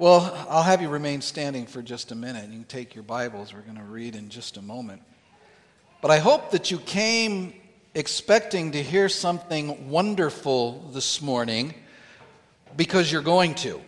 [0.00, 2.44] Well, I'll have you remain standing for just a minute.
[2.44, 3.52] You can take your Bibles.
[3.52, 5.02] We're going to read in just a moment.
[6.00, 7.52] But I hope that you came
[7.96, 11.74] expecting to hear something wonderful this morning
[12.76, 13.80] because you're going to.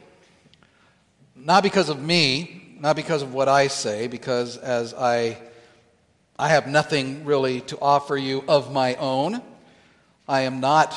[1.37, 5.39] Not because of me, not because of what I say, because as I
[6.37, 9.41] I have nothing really to offer you of my own.
[10.27, 10.93] I am not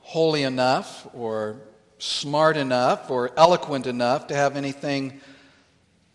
[0.00, 1.60] holy enough or
[1.98, 5.20] smart enough or eloquent enough to have anything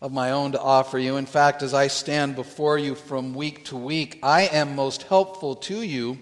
[0.01, 1.17] of my own to offer you.
[1.17, 5.55] In fact, as I stand before you from week to week, I am most helpful
[5.55, 6.17] to you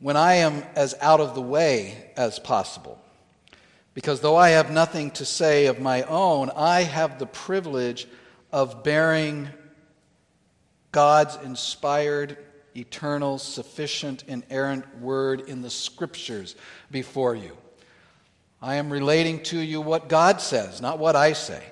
[0.00, 3.00] when I am as out of the way as possible.
[3.94, 8.06] Because though I have nothing to say of my own, I have the privilege
[8.52, 9.48] of bearing
[10.92, 12.36] God's inspired
[12.76, 16.54] eternal, sufficient, inerrant word in the scriptures
[16.90, 17.56] before you.
[18.64, 21.62] I am relating to you what God says, not what I say.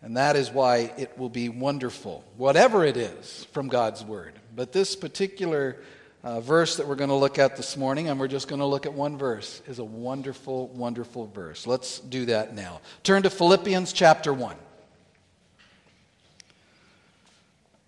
[0.00, 4.34] And that is why it will be wonderful, whatever it is from God's word.
[4.54, 5.78] But this particular
[6.22, 8.66] uh, verse that we're going to look at this morning, and we're just going to
[8.66, 11.66] look at one verse, is a wonderful, wonderful verse.
[11.66, 12.80] Let's do that now.
[13.02, 14.54] Turn to Philippians chapter 1.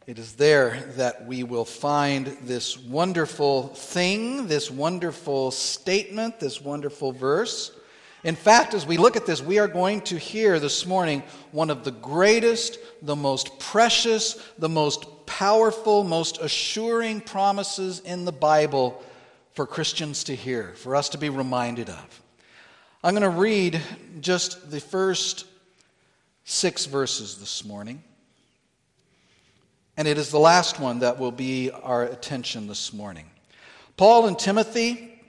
[0.06, 7.12] It is there that we will find this wonderful thing, this wonderful statement, this wonderful
[7.12, 7.72] verse.
[8.22, 11.70] In fact, as we look at this, we are going to hear this morning one
[11.70, 19.02] of the greatest, the most precious, the most powerful, most assuring promises in the Bible
[19.54, 22.22] for Christians to hear, for us to be reminded of.
[23.02, 23.80] I'm going to read
[24.20, 25.46] just the first
[26.44, 28.02] six verses this morning.
[29.96, 33.30] And it is the last one that will be our attention this morning.
[33.96, 35.20] Paul and Timothy,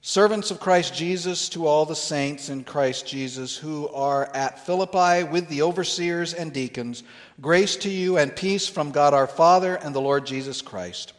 [0.00, 5.24] servants of Christ Jesus, to all the saints in Christ Jesus who are at Philippi
[5.24, 7.02] with the overseers and deacons,
[7.40, 11.14] grace to you and peace from God our Father and the Lord Jesus Christ.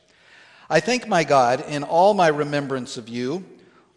[0.69, 3.43] I thank my God in all my remembrance of you,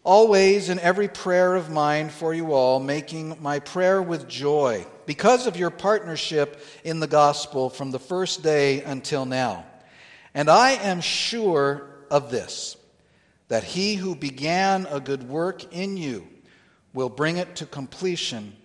[0.07, 5.49] always in every prayer of mine for you all, making my prayer with joy because
[5.49, 9.67] of your partnership in the gospel from the first day until now.
[10.33, 12.77] And I am sure of this
[13.49, 16.27] that he who began a good work in you
[16.95, 18.57] will bring it to completion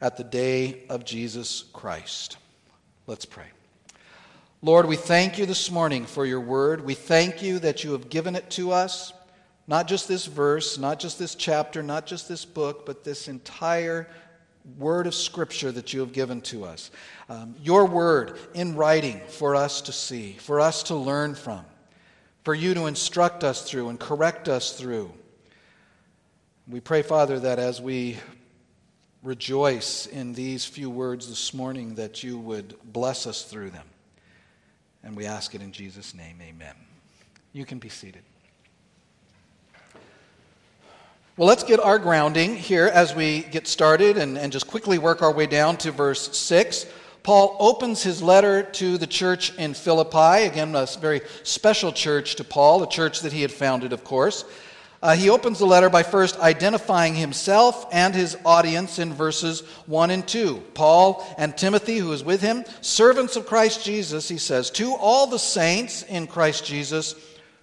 [0.00, 2.36] at the day of Jesus Christ.
[3.06, 3.46] Let's pray.
[4.62, 6.84] Lord, we thank you this morning for your word.
[6.84, 9.14] We thank you that you have given it to us,
[9.70, 14.08] not just this verse, not just this chapter, not just this book, but this entire
[14.76, 16.90] word of Scripture that you have given to us.
[17.28, 21.64] Um, your word in writing for us to see, for us to learn from,
[22.42, 25.12] for you to instruct us through and correct us through.
[26.66, 28.18] We pray, Father, that as we
[29.22, 33.86] rejoice in these few words this morning, that you would bless us through them.
[35.04, 36.38] And we ask it in Jesus' name.
[36.42, 36.74] Amen.
[37.52, 38.24] You can be seated.
[41.36, 45.22] Well, let's get our grounding here as we get started and, and just quickly work
[45.22, 46.86] our way down to verse 6.
[47.22, 52.44] Paul opens his letter to the church in Philippi, again, a very special church to
[52.44, 54.44] Paul, a church that he had founded, of course.
[55.02, 60.10] Uh, he opens the letter by first identifying himself and his audience in verses 1
[60.10, 60.56] and 2.
[60.74, 65.28] Paul and Timothy, who is with him, servants of Christ Jesus, he says, to all
[65.28, 67.14] the saints in Christ Jesus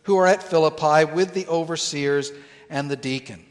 [0.03, 2.31] who are at Philippi with the overseers
[2.69, 3.44] and the deacon.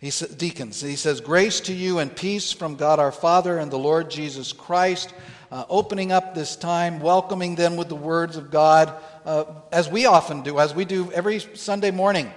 [0.00, 3.70] He says, deacons, he says, Grace to you and peace from God our Father and
[3.70, 5.12] the Lord Jesus Christ.
[5.50, 8.92] Uh, opening up this time, welcoming them with the words of God,
[9.24, 12.30] uh, as we often do, as we do every Sunday morning.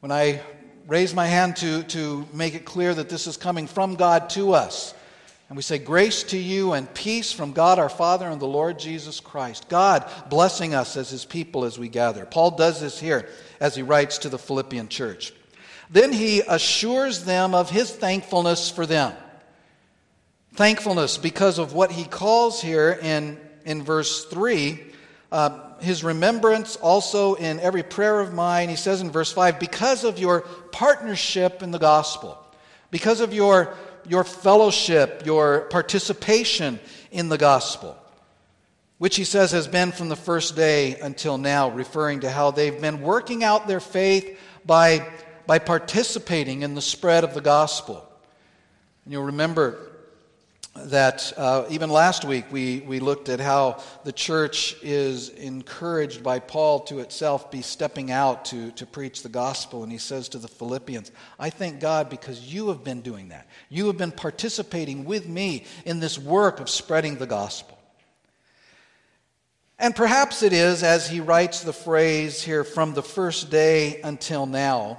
[0.00, 0.40] When I
[0.88, 4.54] raise my hand to, to make it clear that this is coming from God to
[4.54, 4.94] us.
[5.48, 8.78] And we say, Grace to you and peace from God our Father and the Lord
[8.78, 9.68] Jesus Christ.
[9.68, 12.24] God blessing us as his people as we gather.
[12.24, 13.28] Paul does this here
[13.60, 15.32] as he writes to the Philippian church.
[15.90, 19.12] Then he assures them of his thankfulness for them.
[20.54, 24.86] Thankfulness because of what he calls here in, in verse 3
[25.32, 28.68] uh, his remembrance also in every prayer of mine.
[28.68, 30.40] He says in verse 5 because of your
[30.72, 32.36] partnership in the gospel,
[32.90, 33.74] because of your,
[34.08, 36.80] your fellowship, your participation
[37.12, 37.96] in the gospel
[39.00, 42.82] which he says has been from the first day until now, referring to how they've
[42.82, 45.08] been working out their faith by
[45.50, 48.08] by participating in the spread of the gospel.
[49.04, 49.90] And you'll remember
[50.76, 56.38] that uh, even last week we, we looked at how the church is encouraged by
[56.38, 59.82] Paul to itself be stepping out to, to preach the gospel.
[59.82, 63.48] And he says to the Philippians, I thank God because you have been doing that.
[63.70, 67.76] You have been participating with me in this work of spreading the gospel.
[69.80, 74.46] And perhaps it is, as he writes the phrase here, from the first day until
[74.46, 74.98] now,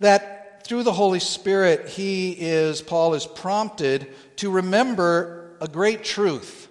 [0.00, 6.68] that through the Holy Spirit, he is, Paul is prompted to remember a great truth.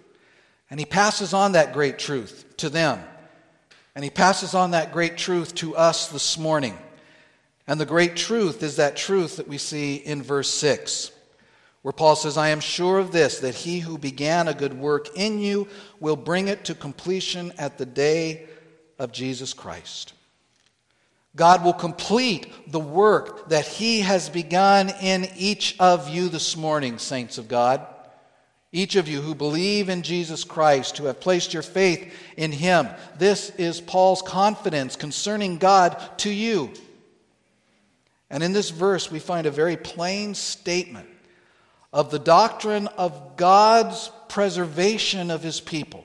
[0.70, 3.02] And he passes on that great truth to them.
[3.96, 6.78] And he passes on that great truth to us this morning.
[7.68, 11.12] And the great truth is that truth that we see in verse 6,
[11.82, 15.10] where Paul says, I am sure of this, that he who began a good work
[15.16, 15.68] in you
[16.00, 18.48] will bring it to completion at the day
[19.00, 20.14] of Jesus Christ.
[21.36, 26.98] God will complete the work that He has begun in each of you this morning,
[26.98, 27.86] saints of God.
[28.72, 32.88] Each of you who believe in Jesus Christ, who have placed your faith in Him.
[33.18, 36.72] This is Paul's confidence concerning God to you.
[38.30, 41.08] And in this verse, we find a very plain statement
[41.92, 46.05] of the doctrine of God's preservation of His people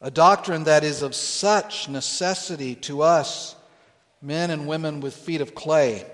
[0.00, 3.56] a doctrine that is of such necessity to us,
[4.20, 6.04] men and women with feet of clay,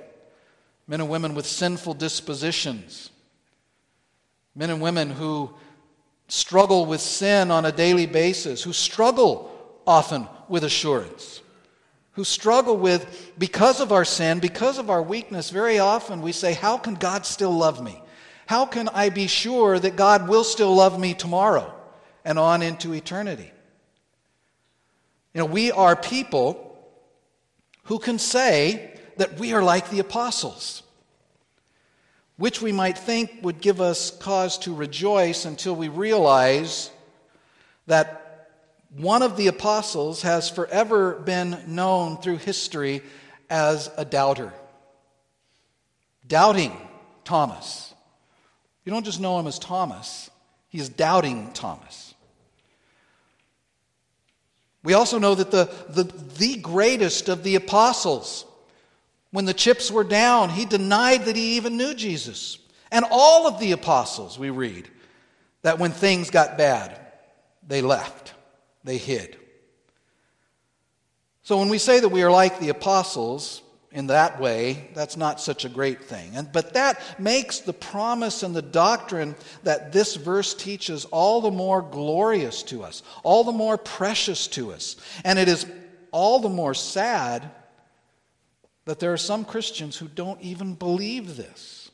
[0.86, 3.10] men and women with sinful dispositions,
[4.54, 5.52] men and women who
[6.28, 9.50] struggle with sin on a daily basis, who struggle
[9.86, 11.40] often with assurance,
[12.12, 16.52] who struggle with, because of our sin, because of our weakness, very often we say,
[16.52, 18.00] How can God still love me?
[18.46, 21.72] How can I be sure that God will still love me tomorrow
[22.24, 23.50] and on into eternity?
[25.34, 26.68] You know, we are people
[27.84, 30.82] who can say that we are like the apostles,
[32.36, 36.90] which we might think would give us cause to rejoice until we realize
[37.86, 38.50] that
[38.96, 43.02] one of the apostles has forever been known through history
[43.48, 44.52] as a doubter.
[46.26, 46.76] Doubting
[47.24, 47.94] Thomas.
[48.84, 50.30] You don't just know him as Thomas,
[50.68, 52.11] he is doubting Thomas.
[54.82, 56.04] We also know that the, the,
[56.38, 58.44] the greatest of the apostles,
[59.30, 62.58] when the chips were down, he denied that he even knew Jesus.
[62.90, 64.88] And all of the apostles, we read,
[65.62, 67.00] that when things got bad,
[67.66, 68.34] they left,
[68.82, 69.38] they hid.
[71.42, 73.61] So when we say that we are like the apostles,
[73.94, 76.34] in that way, that's not such a great thing.
[76.34, 81.50] And, but that makes the promise and the doctrine that this verse teaches all the
[81.50, 84.96] more glorious to us, all the more precious to us.
[85.24, 85.66] And it is
[86.10, 87.50] all the more sad
[88.86, 91.90] that there are some Christians who don't even believe this.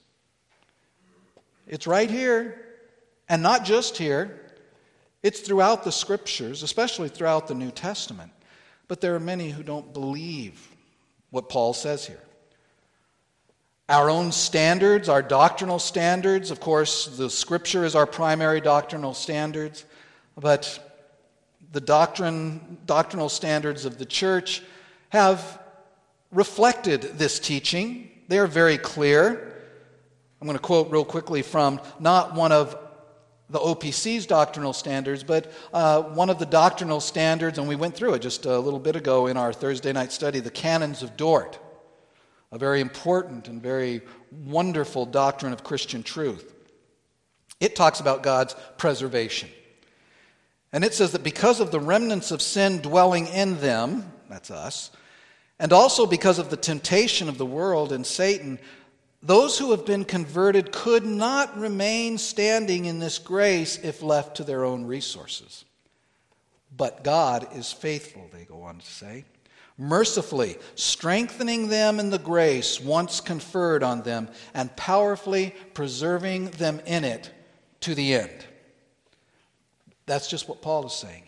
[1.66, 2.64] It's right here,
[3.28, 4.40] and not just here,
[5.22, 8.30] it's throughout the scriptures, especially throughout the New Testament.
[8.86, 10.66] But there are many who don't believe
[11.30, 12.20] what Paul says here.
[13.88, 19.84] Our own standards, our doctrinal standards, of course, the scripture is our primary doctrinal standards,
[20.36, 20.78] but
[21.72, 24.62] the doctrine, doctrinal standards of the church
[25.08, 25.58] have
[26.30, 28.10] reflected this teaching.
[28.28, 29.54] They are very clear.
[30.40, 32.76] I'm going to quote real quickly from not one of
[33.50, 38.14] the OPC's doctrinal standards, but uh, one of the doctrinal standards, and we went through
[38.14, 41.58] it just a little bit ago in our Thursday night study, the Canons of Dort,
[42.52, 46.54] a very important and very wonderful doctrine of Christian truth.
[47.60, 49.48] It talks about God's preservation.
[50.72, 54.90] And it says that because of the remnants of sin dwelling in them, that's us,
[55.58, 58.58] and also because of the temptation of the world and Satan,
[59.22, 64.44] those who have been converted could not remain standing in this grace if left to
[64.44, 65.64] their own resources.
[66.76, 69.24] But God is faithful, they go on to say,
[69.76, 77.04] mercifully strengthening them in the grace once conferred on them and powerfully preserving them in
[77.04, 77.30] it
[77.80, 78.44] to the end.
[80.06, 81.27] That's just what Paul is saying.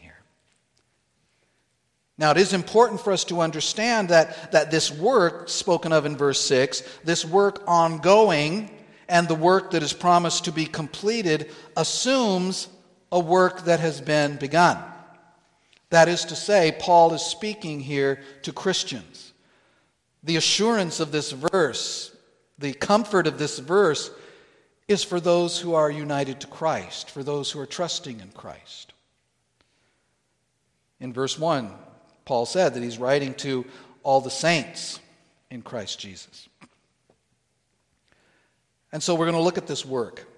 [2.21, 6.19] Now, it is important for us to understand that, that this work spoken of in
[6.19, 8.71] verse 6, this work ongoing,
[9.09, 12.69] and the work that is promised to be completed assumes
[13.11, 14.77] a work that has been begun.
[15.89, 19.33] That is to say, Paul is speaking here to Christians.
[20.23, 22.15] The assurance of this verse,
[22.59, 24.11] the comfort of this verse,
[24.89, 28.93] is for those who are united to Christ, for those who are trusting in Christ.
[31.01, 31.73] In verse 1,
[32.31, 33.67] Paul said that he's writing to
[34.05, 35.01] all the saints
[35.51, 36.49] in Christ Jesus.
[38.93, 40.29] And so we're going to look at this work.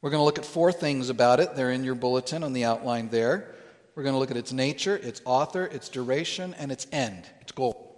[0.00, 1.54] We're going to look at four things about it.
[1.54, 3.54] They're in your bulletin on the outline there.
[3.94, 7.52] We're going to look at its nature, its author, its duration, and its end, its
[7.52, 7.94] goal.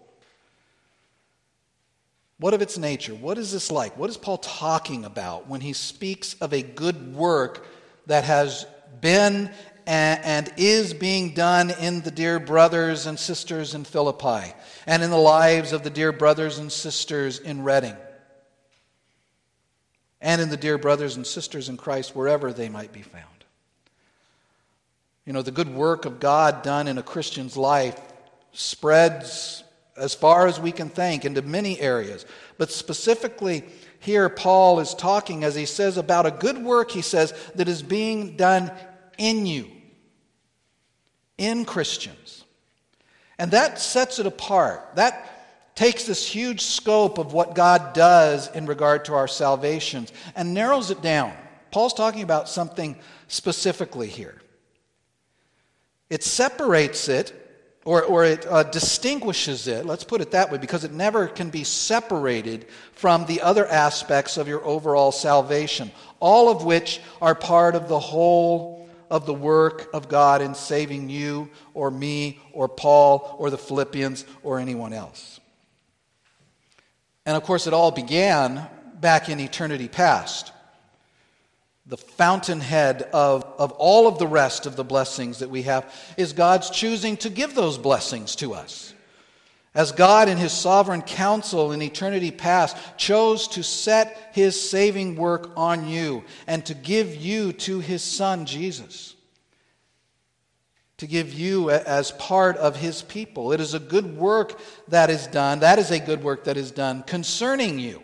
[2.39, 3.15] What of its nature?
[3.15, 3.97] What is this like?
[3.97, 7.65] What is Paul talking about when he speaks of a good work
[8.07, 8.67] that has
[9.01, 9.53] been
[9.89, 14.53] and is being done in the dear brothers and sisters in Philippi
[14.87, 17.97] and in the lives of the dear brothers and sisters in Reading
[20.21, 23.25] and in the dear brothers and sisters in Christ wherever they might be found?
[25.25, 27.99] You know, the good work of God done in a Christian's life
[28.53, 29.65] spreads
[29.97, 32.27] as far as we can think into many areas.
[32.59, 33.65] But specifically,
[34.01, 37.83] here Paul is talking, as he says, about a good work, he says, that is
[37.83, 38.71] being done
[39.19, 39.69] in you,
[41.39, 42.45] in Christians.
[43.39, 44.97] And that sets it apart.
[44.97, 50.53] That takes this huge scope of what God does in regard to our salvations and
[50.53, 51.33] narrows it down.
[51.71, 52.97] Paul's talking about something
[53.29, 54.41] specifically here.
[56.11, 57.33] It separates it
[57.85, 61.49] or, or it uh, distinguishes it, let's put it that way, because it never can
[61.49, 65.91] be separated from the other aspects of your overall salvation,
[66.21, 68.78] all of which are part of the whole
[69.11, 74.25] of the work of God in saving you or me or Paul or the Philippians
[74.43, 75.41] or anyone else.
[77.27, 78.67] And of course, it all began
[79.01, 80.53] back in eternity past
[81.89, 86.35] the fountainhead of, of all of the rest of the blessings that we have, is
[86.35, 88.93] God's choosing to give those blessings to us.
[89.75, 95.51] As God, in His sovereign counsel in eternity past, chose to set His saving work
[95.57, 99.15] on you and to give you to His Son, Jesus.
[100.97, 103.53] To give you as part of His people.
[103.53, 104.59] It is a good work
[104.89, 105.61] that is done.
[105.61, 108.03] That is a good work that is done concerning you.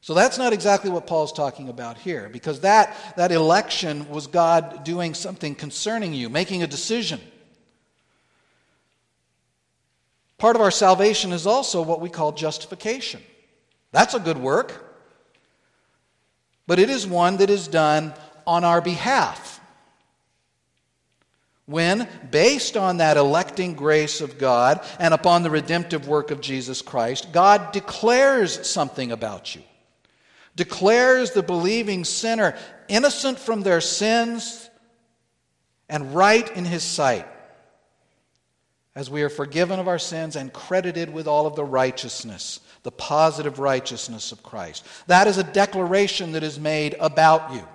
[0.00, 4.82] So that's not exactly what Paul's talking about here, because that, that election was God
[4.82, 7.20] doing something concerning you, making a decision.
[10.40, 13.22] Part of our salvation is also what we call justification.
[13.92, 14.84] That's a good work,
[16.66, 18.12] but it is one that is done
[18.46, 19.60] on our behalf.
[21.66, 26.82] When, based on that electing grace of God and upon the redemptive work of Jesus
[26.82, 29.62] Christ, God declares something about you
[30.56, 32.54] declares the believing sinner
[32.88, 34.68] innocent from their sins
[35.88, 37.26] and right in his sight,
[38.94, 42.90] as we are forgiven of our sins and credited with all of the righteousness, the
[42.90, 44.84] positive righteousness of Christ.
[45.06, 47.66] That is a declaration that is made about you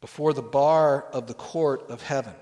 [0.00, 2.34] before the bar of the court of heaven.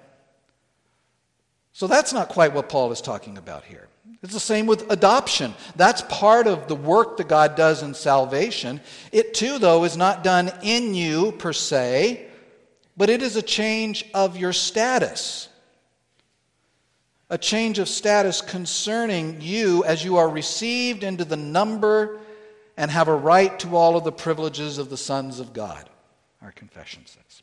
[1.73, 3.89] So that's not quite what Paul is talking about here.
[4.23, 5.55] It's the same with adoption.
[5.77, 8.81] That's part of the work that God does in salvation.
[9.13, 12.27] It too, though, is not done in you per se,
[12.97, 15.48] but it is a change of your status.
[17.31, 22.21] A change of status concerning you as you are received into the number
[22.77, 25.91] and have a right to all of the privileges of the sons of God,
[26.41, 27.43] our confession says.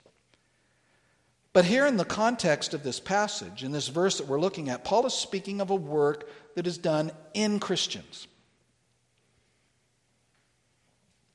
[1.53, 4.83] But here, in the context of this passage, in this verse that we're looking at,
[4.83, 8.27] Paul is speaking of a work that is done in Christians.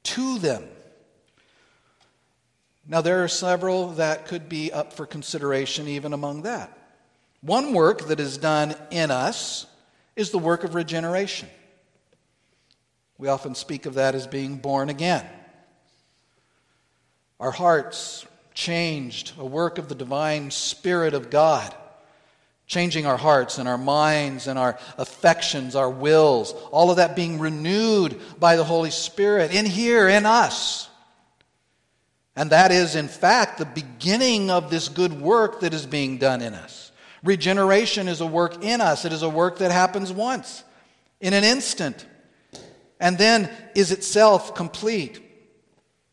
[0.02, 0.64] To them.
[2.86, 6.76] Now, there are several that could be up for consideration even among that.
[7.40, 9.66] One work that is done in us
[10.16, 11.48] is the work of regeneration.
[13.18, 15.26] We often speak of that as being born again.
[17.38, 21.74] Our hearts changed, a work of the divine Spirit of God
[22.70, 27.40] changing our hearts and our minds and our affections, our wills, all of that being
[27.40, 30.88] renewed by the Holy Spirit in here, in us.
[32.36, 36.40] And that is, in fact, the beginning of this good work that is being done
[36.42, 36.89] in us.
[37.22, 40.64] Regeneration is a work in us, it is a work that happens once,
[41.20, 42.06] in an instant,
[42.98, 45.20] and then is itself complete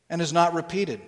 [0.10, 1.02] and is not repeated.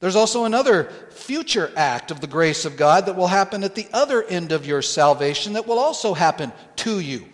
[0.00, 3.88] There's also another future act of the grace of God that will happen at the
[3.92, 7.26] other end of your salvation that will also happen to you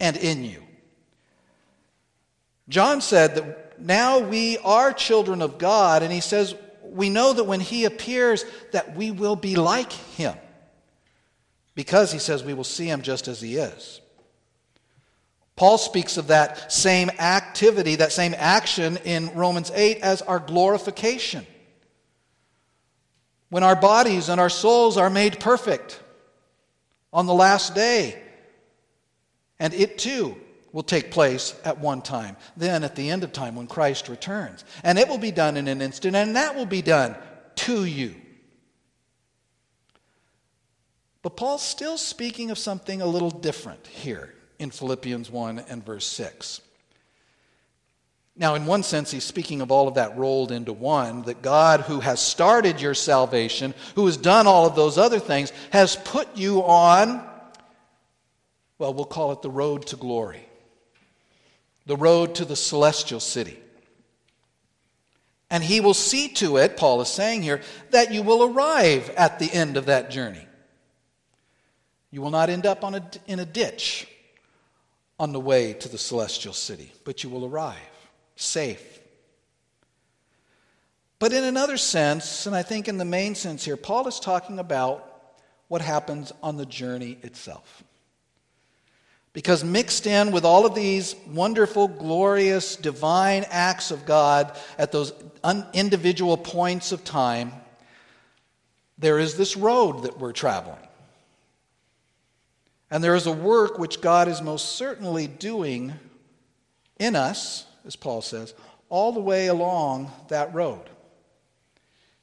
[0.00, 0.62] and in you.
[2.68, 6.54] John said that now we are children of God, and he says
[6.96, 10.34] we know that when he appears that we will be like him.
[11.74, 14.00] Because he says we will see him just as he is.
[15.56, 21.46] Paul speaks of that same activity, that same action in Romans 8 as our glorification
[23.48, 26.00] when our bodies and our souls are made perfect
[27.12, 28.20] on the last day.
[29.58, 30.36] And it too
[30.76, 34.62] will take place at one time, then at the end of time when Christ returns.
[34.84, 37.16] And it will be done in an instant, and that will be done
[37.54, 38.14] to you.
[41.22, 46.06] But Paul's still speaking of something a little different here in Philippians 1 and verse
[46.08, 46.60] 6.
[48.36, 51.80] Now, in one sense, he's speaking of all of that rolled into one that God,
[51.80, 56.36] who has started your salvation, who has done all of those other things, has put
[56.36, 57.26] you on,
[58.78, 60.45] well, we'll call it the road to glory,
[61.86, 63.58] the road to the celestial city.
[65.48, 69.38] And he will see to it, Paul is saying here, that you will arrive at
[69.38, 70.44] the end of that journey.
[72.10, 74.08] You will not end up on a, in a ditch
[75.18, 77.76] on the way to the celestial city, but you will arrive
[78.36, 79.00] safe.
[81.18, 84.58] But in another sense, and I think in the main sense here, Paul is talking
[84.58, 85.32] about
[85.68, 87.82] what happens on the journey itself.
[89.36, 95.12] Because mixed in with all of these wonderful, glorious, divine acts of God at those
[95.74, 97.52] individual points of time,
[98.96, 100.78] there is this road that we're traveling.
[102.90, 105.92] And there is a work which God is most certainly doing
[106.98, 108.54] in us as Paul says,
[108.88, 110.88] all the way along that road.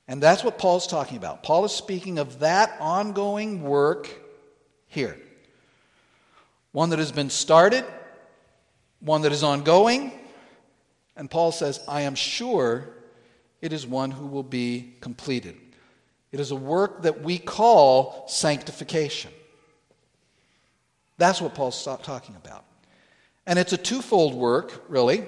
[0.07, 1.43] And that's what Paul's talking about.
[1.43, 4.09] Paul is speaking of that ongoing work
[4.87, 5.17] here.
[6.73, 7.85] One that has been started,
[8.99, 10.11] one that is ongoing,
[11.15, 12.89] and Paul says, I am sure
[13.61, 15.55] it is one who will be completed.
[16.31, 19.31] It is a work that we call sanctification.
[21.17, 22.65] That's what Paul's talking about.
[23.45, 25.23] And it's a twofold work, really.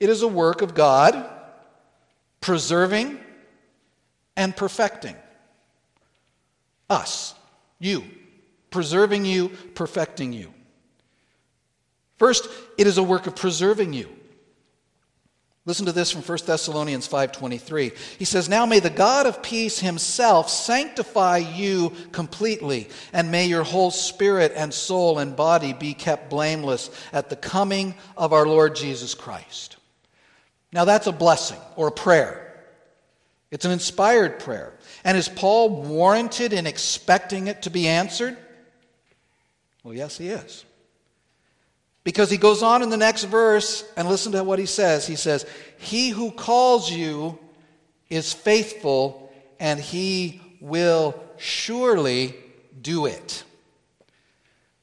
[0.00, 1.28] It is a work of God
[2.40, 3.18] preserving
[4.36, 5.16] and perfecting
[6.88, 7.34] us,
[7.78, 8.04] you,
[8.70, 10.52] preserving you, perfecting you.
[12.18, 14.08] First, it is a work of preserving you.
[15.66, 17.92] Listen to this from 1 Thessalonians 5:23.
[18.18, 23.64] He says, "Now may the God of peace himself sanctify you completely, and may your
[23.64, 28.76] whole spirit and soul and body be kept blameless at the coming of our Lord
[28.76, 29.76] Jesus Christ."
[30.72, 32.64] Now, that's a blessing or a prayer.
[33.50, 34.72] It's an inspired prayer.
[35.04, 38.36] And is Paul warranted in expecting it to be answered?
[39.88, 40.66] Well, yes, he is.
[42.04, 45.06] Because he goes on in the next verse, and listen to what he says.
[45.06, 45.46] He says,
[45.78, 47.38] He who calls you
[48.10, 52.34] is faithful, and he will surely
[52.82, 53.44] do it.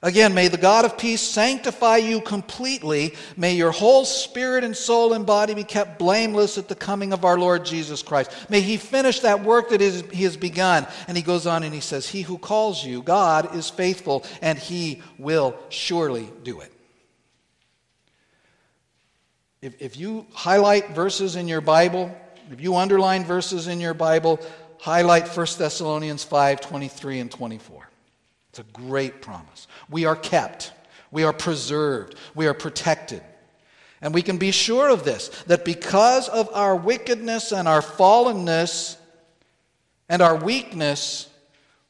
[0.05, 3.15] Again, may the God of peace sanctify you completely.
[3.35, 7.25] May your whole spirit and soul and body be kept blameless at the coming of
[7.25, 8.29] our Lord Jesus Christ.
[8.47, 10.85] May he finish that work that he has begun.
[11.07, 14.59] And he goes on and he says, He who calls you, God, is faithful, and
[14.59, 16.71] he will surely do it.
[19.63, 22.15] If, if you highlight verses in your Bible,
[22.51, 24.39] if you underline verses in your Bible,
[24.77, 27.84] highlight 1 Thessalonians 5 23 and 24.
[28.55, 29.67] It's a great promise.
[29.89, 30.71] We are kept,
[31.11, 33.21] we are preserved, we are protected.
[34.01, 38.95] And we can be sure of this that because of our wickedness and our fallenness
[40.07, 41.27] and our weakness,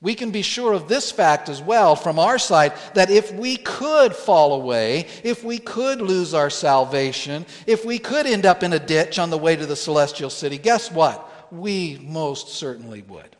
[0.02, 3.58] we can be sure of this fact as well from our side that if we
[3.58, 8.74] could fall away, if we could lose our salvation, if we could end up in
[8.74, 11.54] a ditch on the way to the celestial city, guess what?
[11.54, 13.36] We most certainly would.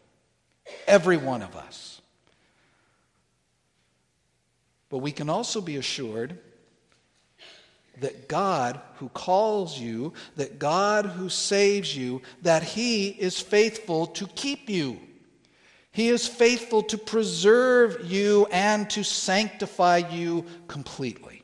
[0.86, 1.85] Every one of us.
[4.96, 6.40] But we can also be assured
[8.00, 14.26] that God who calls you, that God who saves you, that He is faithful to
[14.26, 15.02] keep you.
[15.92, 21.44] He is faithful to preserve you and to sanctify you completely.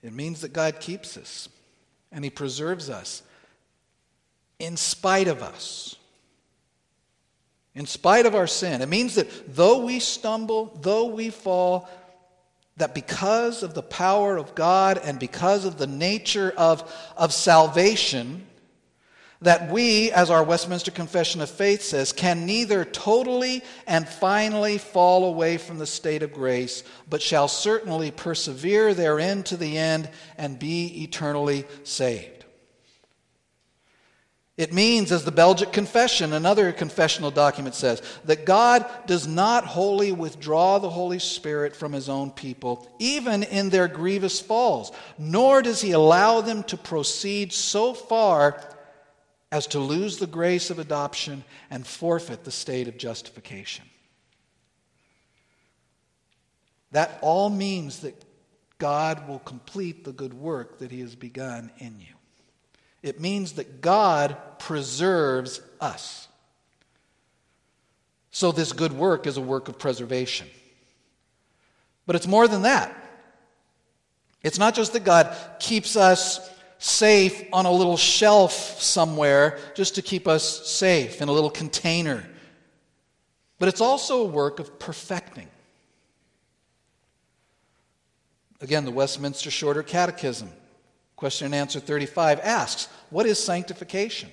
[0.00, 1.48] It means that God keeps us
[2.12, 3.24] and He preserves us
[4.60, 5.96] in spite of us
[7.74, 8.82] in spite of our sin.
[8.82, 11.88] It means that though we stumble, though we fall,
[12.76, 18.46] that because of the power of God and because of the nature of, of salvation,
[19.42, 25.24] that we, as our Westminster Confession of Faith says, can neither totally and finally fall
[25.24, 30.08] away from the state of grace, but shall certainly persevere therein to the end
[30.38, 32.41] and be eternally saved.
[34.58, 40.12] It means, as the Belgic Confession, another confessional document says, that God does not wholly
[40.12, 45.80] withdraw the Holy Spirit from his own people, even in their grievous falls, nor does
[45.80, 48.62] he allow them to proceed so far
[49.50, 53.84] as to lose the grace of adoption and forfeit the state of justification.
[56.92, 58.22] That all means that
[58.78, 62.11] God will complete the good work that He has begun in you.
[63.02, 66.28] It means that God preserves us.
[68.30, 70.48] So, this good work is a work of preservation.
[72.06, 72.96] But it's more than that.
[74.42, 76.40] It's not just that God keeps us
[76.78, 82.26] safe on a little shelf somewhere just to keep us safe in a little container,
[83.60, 85.48] but it's also a work of perfecting.
[88.60, 90.50] Again, the Westminster Shorter Catechism,
[91.22, 94.28] question and answer 35, asks, What is sanctification?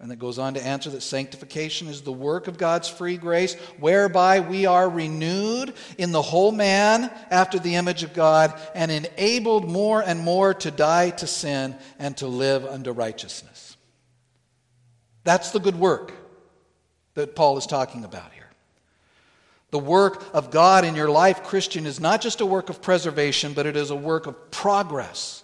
[0.00, 3.54] And it goes on to answer that sanctification is the work of God's free grace,
[3.78, 9.70] whereby we are renewed in the whole man after the image of God and enabled
[9.70, 13.76] more and more to die to sin and to live unto righteousness.
[15.22, 16.14] That's the good work
[17.14, 18.35] that Paul is talking about.
[19.70, 23.52] The work of God in your life, Christian, is not just a work of preservation,
[23.52, 25.42] but it is a work of progress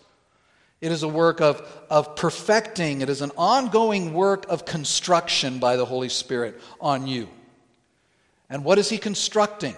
[0.82, 3.02] it is a work of, of perfecting.
[3.02, 7.28] It is an ongoing work of construction by the Holy Spirit on you.
[8.50, 9.76] And what is He constructing?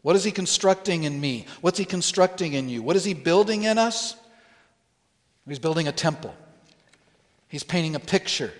[0.00, 1.44] What is He constructing in me?
[1.60, 2.82] What's He constructing in you?
[2.82, 4.16] What is He building in us?
[5.46, 6.34] He's building a temple,
[7.46, 8.54] He's painting a picture,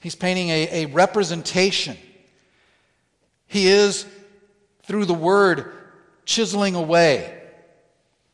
[0.00, 1.96] He's painting a, a representation.
[3.50, 4.06] He is,
[4.84, 5.70] through the Word,
[6.24, 7.36] chiseling away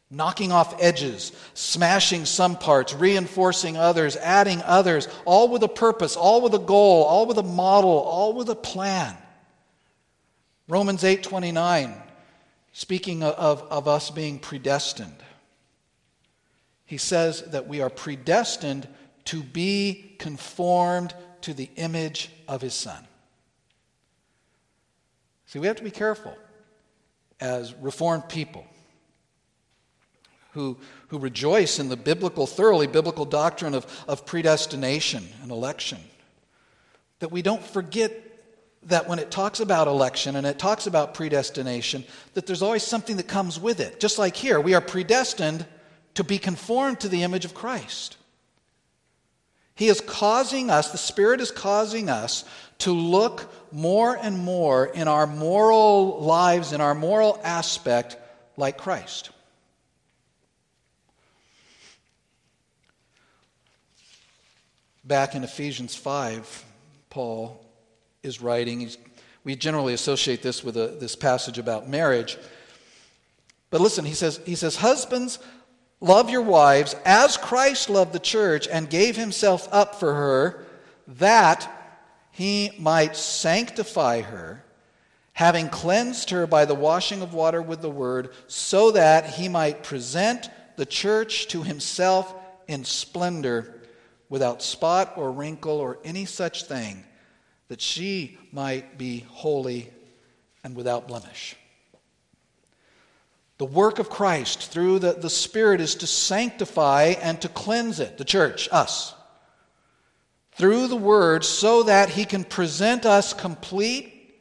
[0.08, 6.40] knocking off edges, smashing some parts, reinforcing others, adding others, all with a purpose, all
[6.40, 9.16] with a goal, all with a model, all with a plan.
[10.68, 12.02] Romans 8:29
[12.72, 15.22] speaking of, of us being predestined.
[16.84, 18.86] He says that we are predestined
[19.24, 23.06] to be conformed to the image of his son.
[25.46, 26.36] See, we have to be careful
[27.40, 28.64] as reformed people
[30.52, 30.76] who,
[31.08, 35.98] who rejoice in the biblical, thoroughly biblical doctrine of, of predestination and election.
[37.20, 38.22] That we don't forget
[38.84, 42.04] that when it talks about election and it talks about predestination,
[42.34, 44.00] that there's always something that comes with it.
[44.00, 45.66] Just like here, we are predestined
[46.14, 48.16] to be conformed to the image of Christ.
[49.74, 52.44] He is causing us, the Spirit is causing us
[52.78, 58.16] to look more and more in our moral lives, in our moral aspect,
[58.56, 59.30] like Christ.
[65.06, 66.64] back in Ephesians 5,
[67.10, 67.64] Paul
[68.22, 68.90] is writing.
[69.44, 72.36] We generally associate this with a, this passage about marriage.
[73.70, 75.38] But listen, he says, he says, Husbands,
[76.00, 80.64] love your wives as Christ loved the church and gave himself up for her,
[81.06, 81.70] that
[82.36, 84.62] he might sanctify her,
[85.32, 89.82] having cleansed her by the washing of water with the word, so that he might
[89.82, 92.34] present the church to himself
[92.68, 93.80] in splendor
[94.28, 97.04] without spot or wrinkle or any such thing,
[97.68, 99.90] that she might be holy
[100.62, 101.56] and without blemish.
[103.56, 108.18] The work of Christ through the, the Spirit is to sanctify and to cleanse it,
[108.18, 109.14] the church, us,
[110.56, 114.34] through the Word, so that He can present us complete,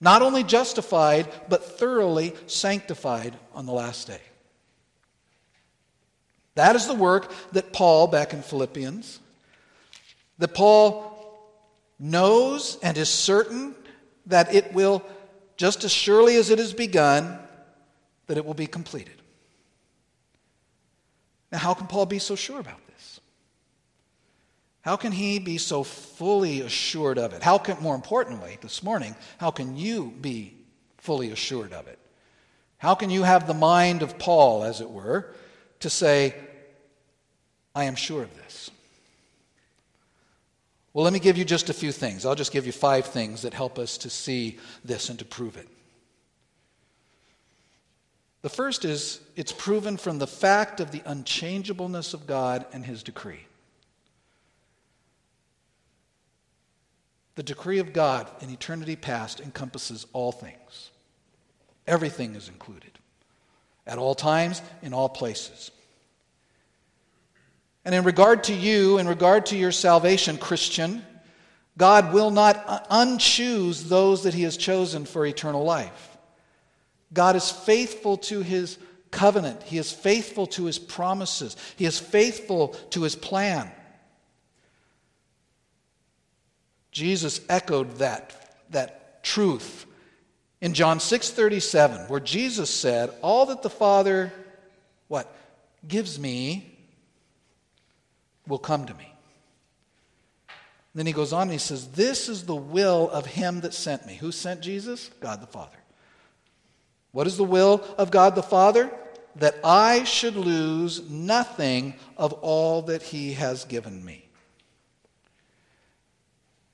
[0.00, 4.20] not only justified, but thoroughly sanctified on the last day.
[6.54, 9.18] That is the work that Paul, back in Philippians,
[10.38, 11.10] that Paul
[11.98, 13.74] knows and is certain
[14.26, 15.02] that it will,
[15.56, 17.38] just as surely as it has begun,
[18.26, 19.14] that it will be completed.
[21.50, 22.80] Now, how can Paul be so sure about?
[24.84, 27.42] How can he be so fully assured of it?
[27.42, 30.58] How can, more importantly, this morning, how can you be
[30.98, 31.98] fully assured of it?
[32.76, 35.32] How can you have the mind of Paul, as it were,
[35.80, 36.34] to say,
[37.74, 38.70] I am sure of this.
[40.92, 42.24] Well, let me give you just a few things.
[42.24, 45.56] I'll just give you five things that help us to see this and to prove
[45.56, 45.66] it.
[48.42, 53.02] The first is it's proven from the fact of the unchangeableness of God and His
[53.02, 53.46] decree.
[57.36, 60.90] The decree of God in eternity past encompasses all things,
[61.86, 62.98] everything is included,
[63.86, 65.70] at all times, in all places.
[67.84, 71.04] And in regard to you, in regard to your salvation, Christian,
[71.76, 76.16] God will not unchoose those that He has chosen for eternal life.
[77.12, 78.78] God is faithful to His
[79.10, 83.70] covenant, He is faithful to His promises, He is faithful to His plan.
[86.94, 89.84] Jesus echoed that, that truth
[90.60, 94.32] in John 6:37 where Jesus said, "All that the Father
[95.08, 95.30] what
[95.86, 96.78] gives me
[98.46, 99.12] will come to me."
[100.94, 104.06] Then he goes on and he says, "This is the will of him that sent
[104.06, 105.10] me." Who sent Jesus?
[105.20, 105.76] God the Father.
[107.10, 108.96] What is the will of God the Father?
[109.36, 114.23] That I should lose nothing of all that he has given me.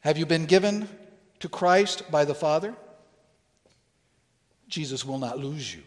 [0.00, 0.88] Have you been given
[1.40, 2.74] to Christ by the Father?
[4.68, 5.82] Jesus will not lose you.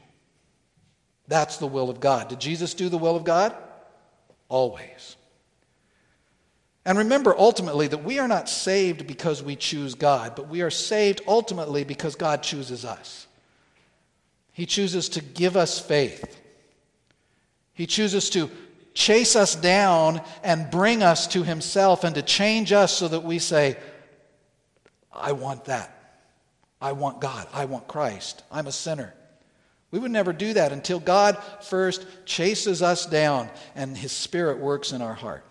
[1.28, 2.28] That's the will of God.
[2.28, 3.56] Did Jesus do the will of God?
[4.50, 5.16] Always.
[6.86, 10.70] And remember ultimately that we are not saved because we choose God, but we are
[10.70, 13.26] saved ultimately because God chooses us.
[14.52, 16.40] He chooses to give us faith.
[17.74, 18.52] He chooses to
[18.94, 23.40] chase us down and bring us to Himself and to change us so that we
[23.40, 23.78] say,
[25.14, 25.96] I want that.
[26.82, 27.48] I want God.
[27.54, 28.44] I want Christ.
[28.52, 29.14] I'm a sinner.
[29.92, 34.92] We would never do that until God first chases us down and His Spirit works
[34.92, 35.46] in our heart.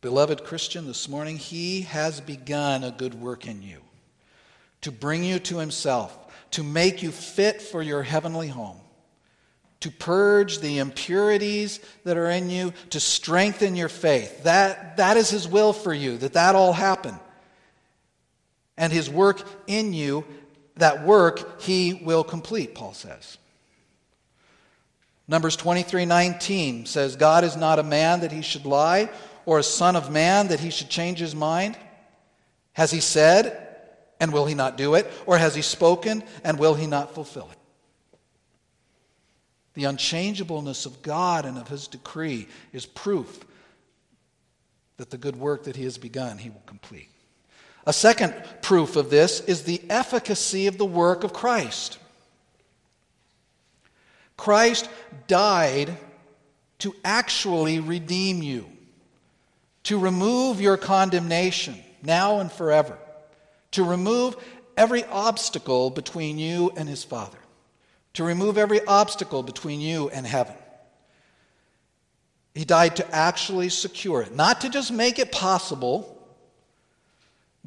[0.00, 3.80] Beloved Christian, this morning, He has begun a good work in you
[4.82, 6.16] to bring you to Himself,
[6.52, 8.78] to make you fit for your heavenly home,
[9.80, 14.44] to purge the impurities that are in you, to strengthen your faith.
[14.44, 17.18] That, that is His will for you, that that all happen
[18.78, 20.24] and his work in you,
[20.76, 23.36] that work he will complete, Paul says.
[25.26, 29.10] Numbers 23 19 says, God is not a man that he should lie,
[29.44, 31.76] or a son of man that he should change his mind.
[32.72, 33.66] Has he said,
[34.20, 35.10] and will he not do it?
[35.26, 37.57] Or has he spoken, and will he not fulfill it?
[39.78, 43.44] The unchangeableness of God and of his decree is proof
[44.96, 47.08] that the good work that he has begun, he will complete.
[47.86, 52.00] A second proof of this is the efficacy of the work of Christ.
[54.36, 54.90] Christ
[55.28, 55.96] died
[56.80, 58.66] to actually redeem you,
[59.84, 62.98] to remove your condemnation now and forever,
[63.70, 64.34] to remove
[64.76, 67.37] every obstacle between you and his Father,
[68.18, 70.54] to remove every obstacle between you and heaven.
[72.54, 76.18] He died to actually secure it, not to just make it possible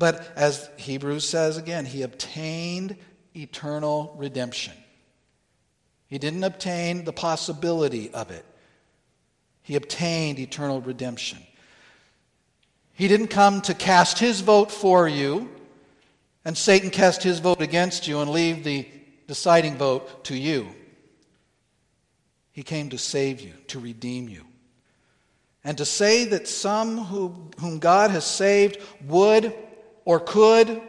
[0.02, 2.98] but as Hebrews says again, he obtained
[3.36, 4.74] eternal redemption.
[6.08, 8.44] He didn't obtain the possibility of it,
[9.62, 11.38] he obtained eternal redemption.
[12.94, 15.52] He didn't come to cast his vote for you,
[16.44, 18.88] and Satan cast his vote against you and leave the
[19.32, 20.68] deciding vote to you.
[22.52, 24.44] He came to save you, to redeem you.
[25.64, 29.54] And to say that some who, whom God has saved would
[30.04, 30.82] or could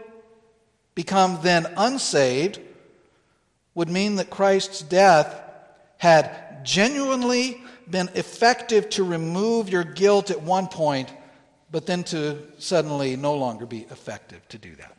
[0.97, 2.59] become then unsaved
[3.77, 5.41] would mean that Christ's death
[5.99, 11.13] had genuinely been effective to remove your guilt at one point,
[11.71, 14.97] but then to suddenly no longer be effective to do that.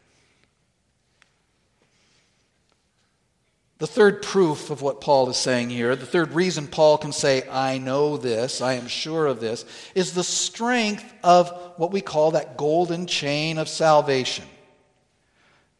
[3.83, 7.43] The third proof of what Paul is saying here, the third reason Paul can say,
[7.49, 12.31] I know this, I am sure of this, is the strength of what we call
[12.31, 14.45] that golden chain of salvation.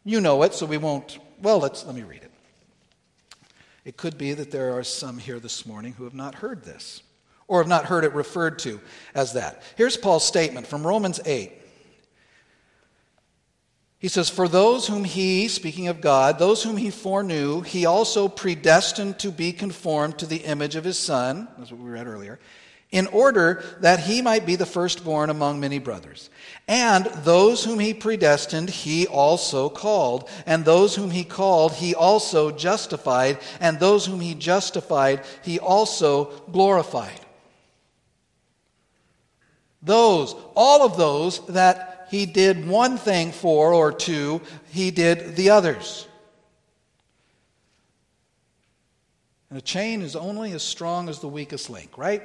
[0.04, 1.18] You know it, so we won't.
[1.42, 2.32] Well, let's, let me read it.
[3.86, 7.04] It could be that there are some here this morning who have not heard this
[7.48, 8.82] or have not heard it referred to
[9.16, 9.64] as that.
[9.78, 11.54] Here's Paul's statement from Romans 8.
[14.04, 18.28] He says, For those whom he, speaking of God, those whom he foreknew, he also
[18.28, 21.48] predestined to be conformed to the image of his Son.
[21.58, 22.38] That's what we read earlier.
[22.92, 26.30] In order that he might be the firstborn among many brothers.
[26.68, 30.30] And those whom he predestined, he also called.
[30.46, 33.38] And those whom he called, he also justified.
[33.62, 37.22] And those whom he justified, he also glorified.
[39.82, 45.50] Those, all of those that he did one thing for or two, he did the
[45.50, 46.08] others.
[49.50, 52.22] And a chain is only as strong as the weakest link, right?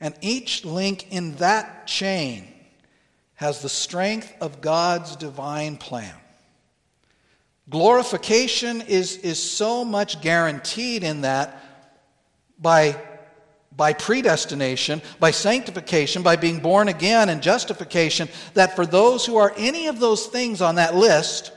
[0.00, 2.48] And each link in that chain
[3.36, 6.16] has the strength of God's divine plan.
[7.70, 11.62] Glorification is, is so much guaranteed in that
[12.58, 13.00] by
[13.76, 19.52] by predestination, by sanctification, by being born again and justification, that for those who are
[19.56, 21.52] any of those things on that list,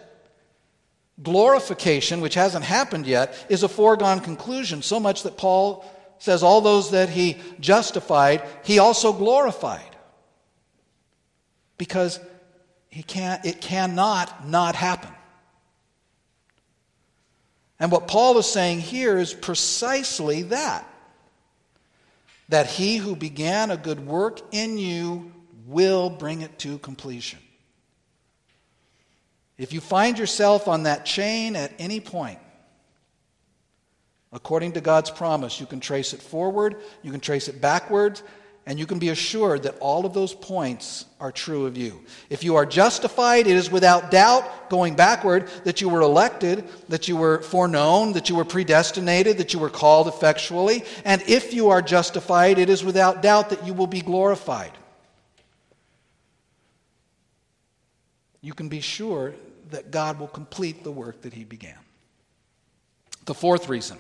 [1.24, 5.86] glorification, which hasn't happened yet, is a foregone conclusion, so much that Paul
[6.18, 9.82] says all those that he justified, he also glorified.
[11.78, 12.20] Because
[12.90, 15.12] he can't, it cannot not happen.
[17.80, 20.86] And what Paul is saying here is precisely that
[22.50, 25.32] that he who began a good work in you
[25.66, 27.40] will bring it to completion.
[29.58, 32.40] If you find yourself on that chain at any point,
[34.32, 38.24] according to God's promise, you can trace it forward, you can trace it backwards,
[38.70, 42.02] and you can be assured that all of those points are true of you.
[42.30, 47.08] If you are justified, it is without doubt, going backward, that you were elected, that
[47.08, 50.84] you were foreknown, that you were predestinated, that you were called effectually.
[51.04, 54.74] And if you are justified, it is without doubt that you will be glorified.
[58.42, 59.34] You can be sure
[59.72, 61.80] that God will complete the work that He began.
[63.26, 63.98] The fourth reason,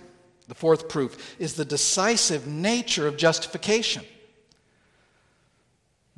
[0.47, 4.05] the fourth proof, is the decisive nature of justification.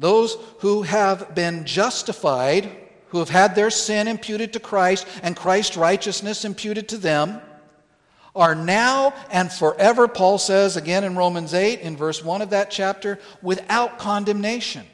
[0.02, 2.76] Those who have been justified,
[3.10, 7.40] who have had their sin imputed to Christ and Christ's righteousness imputed to them,
[8.36, 12.72] are now and forever, Paul says again in Romans 8, in verse 1 of that
[12.72, 14.88] chapter, without condemnation.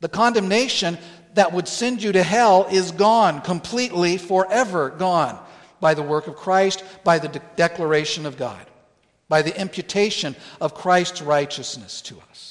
[0.00, 0.98] The condemnation
[1.34, 5.38] that would send you to hell is gone, completely, forever gone,
[5.78, 8.66] by the work of Christ, by the de- declaration of God,
[9.28, 12.49] by the imputation of Christ's righteousness to us.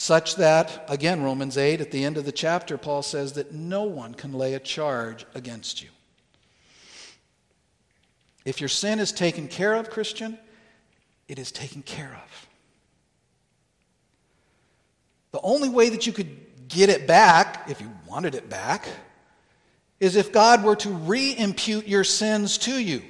[0.00, 3.82] Such that, again, Romans 8, at the end of the chapter, Paul says that no
[3.82, 5.90] one can lay a charge against you.
[8.46, 10.38] If your sin is taken care of, Christian,
[11.28, 12.48] it is taken care of.
[15.32, 16.34] The only way that you could
[16.66, 18.88] get it back, if you wanted it back,
[20.00, 23.02] is if God were to re impute your sins to you.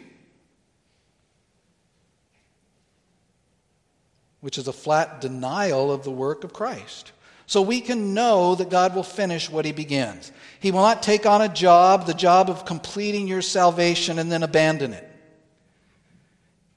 [4.40, 7.12] Which is a flat denial of the work of Christ.
[7.46, 10.30] So we can know that God will finish what he begins.
[10.60, 14.42] He will not take on a job, the job of completing your salvation, and then
[14.42, 15.06] abandon it.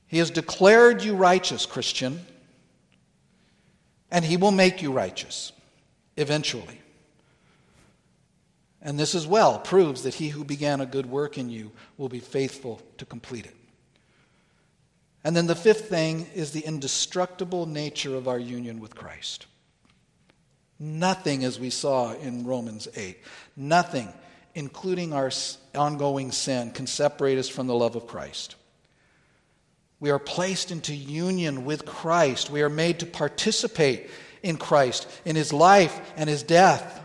[0.08, 2.26] He has declared you righteous, Christian,
[4.12, 5.52] and he will make you righteous
[6.17, 6.80] eventually.
[8.82, 12.10] And this as well proves that he who began a good work in you will
[12.10, 13.56] be faithful to complete it.
[15.23, 19.45] And then the fifth thing is the indestructible nature of our union with Christ.
[20.79, 23.17] Nothing, as we saw in Romans 8,
[23.55, 24.12] nothing,
[24.53, 25.31] including our
[25.75, 28.55] ongoing sin, can separate us from the love of Christ.
[30.01, 32.49] We are placed into union with Christ.
[32.49, 34.09] We are made to participate
[34.41, 36.99] in Christ, in his life and his death.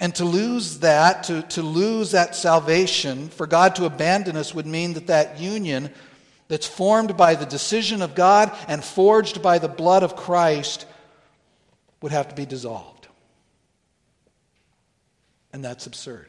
[0.00, 4.66] And to lose that, to, to lose that salvation, for God to abandon us would
[4.66, 5.92] mean that that union
[6.50, 10.84] that's formed by the decision of God and forged by the blood of Christ
[12.02, 13.06] would have to be dissolved.
[15.52, 16.26] And that's absurd.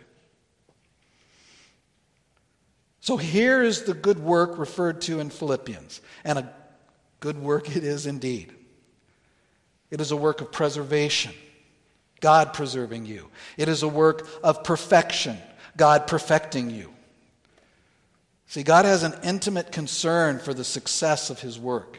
[3.00, 6.02] So here is the good work referred to in Philippians.
[6.24, 6.54] And a
[7.20, 8.54] good work it is indeed.
[9.90, 11.34] It is a work of preservation,
[12.20, 13.28] God preserving you.
[13.58, 15.40] It is a work of perfection,
[15.76, 16.94] God perfecting you.
[18.52, 21.98] See, God has an intimate concern for the success of His work.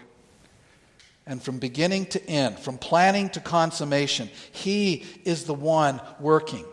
[1.26, 6.66] And from beginning to end, from planning to consummation, He is the one working.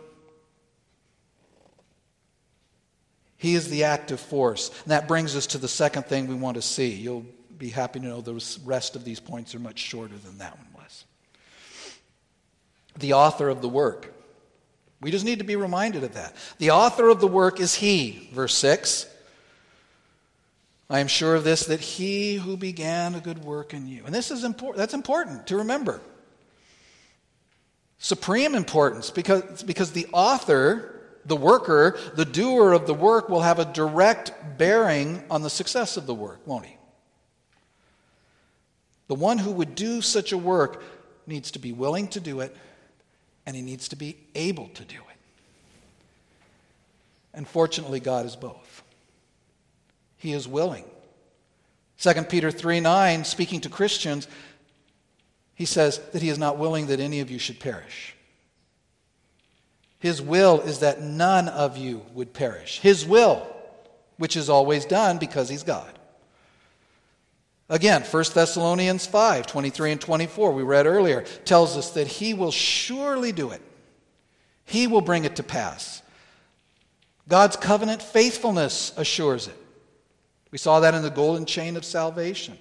[3.38, 4.68] He is the active force.
[4.82, 6.90] And that brings us to the second thing we want to see.
[6.90, 7.24] You'll
[7.56, 8.34] be happy to know the
[8.66, 11.06] rest of these points are much shorter than that one was.
[12.98, 14.12] The author of the work.
[15.00, 16.36] We just need to be reminded of that.
[16.58, 19.06] The author of the work is He, verse 6.
[20.90, 24.02] I am sure of this, that he who began a good work in you.
[24.04, 24.78] And this is important.
[24.78, 26.00] That's important to remember.
[27.98, 33.60] Supreme importance because, because the author, the worker, the doer of the work will have
[33.60, 36.76] a direct bearing on the success of the work, won't he?
[39.06, 40.82] The one who would do such a work
[41.26, 42.56] needs to be willing to do it,
[43.46, 45.16] and he needs to be able to do it.
[47.32, 48.82] And fortunately, God is both.
[50.20, 50.84] He is willing.
[51.98, 54.28] 2 Peter 3 9, speaking to Christians,
[55.54, 58.14] he says that he is not willing that any of you should perish.
[59.98, 62.80] His will is that none of you would perish.
[62.80, 63.46] His will,
[64.18, 65.90] which is always done because he's God.
[67.70, 72.50] Again, 1 Thessalonians 5 23 and 24, we read earlier, tells us that he will
[72.50, 73.62] surely do it.
[74.66, 76.02] He will bring it to pass.
[77.26, 79.56] God's covenant faithfulness assures it.
[80.50, 82.58] We saw that in the golden chain of salvation.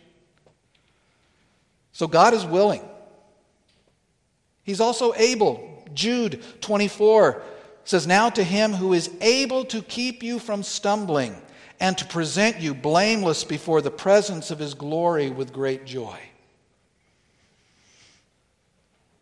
[1.92, 2.88] So God is willing.
[4.64, 5.84] He's also able.
[5.94, 7.42] Jude 24
[7.84, 11.36] says, Now to him who is able to keep you from stumbling
[11.80, 16.20] and to present you blameless before the presence of his glory with great joy.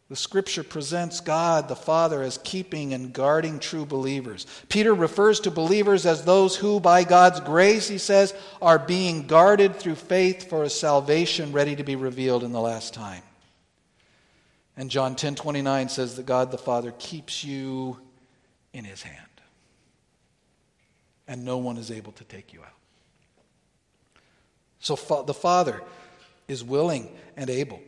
[0.10, 4.46] The scripture presents God the Father as keeping and guarding true believers.
[4.70, 9.76] Peter refers to believers as those who, by God's grace, he says, are being guarded
[9.76, 13.22] through faith for a salvation ready to be revealed in the last time.
[14.78, 18.00] And John 10 29 says that God the Father keeps you
[18.72, 19.18] in his hand,
[21.28, 22.68] and no one is able to take you out.
[24.80, 25.82] So the Father
[26.48, 27.82] is willing and able.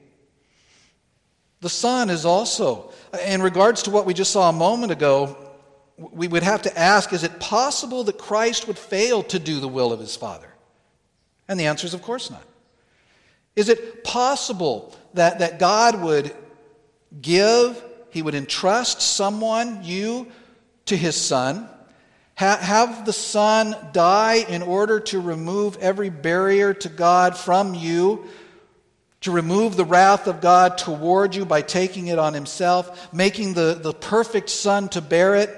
[1.62, 2.92] The Son is also,
[3.26, 5.36] in regards to what we just saw a moment ago,
[5.98, 9.68] we would have to ask is it possible that Christ would fail to do the
[9.68, 10.48] will of his Father?
[11.48, 12.44] And the answer is, of course not.
[13.56, 16.34] Is it possible that, that God would
[17.22, 20.28] give, he would entrust someone, you,
[20.86, 21.68] to his Son?
[22.36, 28.30] Have the Son die in order to remove every barrier to God from you
[29.22, 33.78] to remove the wrath of God toward you by taking it on himself, making the,
[33.82, 35.50] the perfect Son to bear it,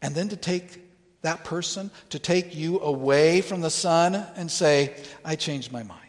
[0.00, 0.80] and then to take
[1.22, 4.94] that person, to take you away from the Son and say,
[5.24, 6.00] I changed my mind.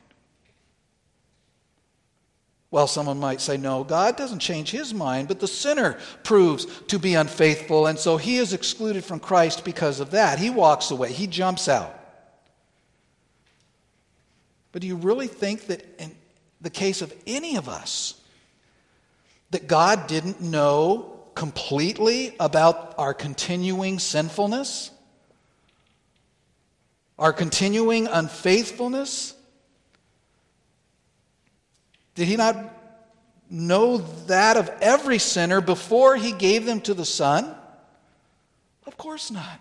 [2.71, 6.97] Well, someone might say, no, God doesn't change his mind, but the sinner proves to
[6.97, 10.39] be unfaithful, and so he is excluded from Christ because of that.
[10.39, 12.02] He walks away, he jumps out.
[14.73, 16.13] But do you really think that in
[16.59, 18.19] the case of any of us,
[19.51, 24.89] that God didn't know completely about our continuing sinfulness?
[27.19, 29.35] Our continuing unfaithfulness?
[32.15, 32.57] Did he not
[33.51, 37.55] know that of every sinner before he gave them to the Son?
[38.87, 39.59] Of course not.